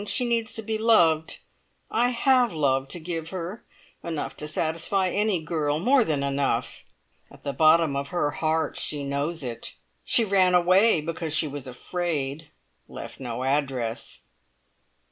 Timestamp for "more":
5.77-6.03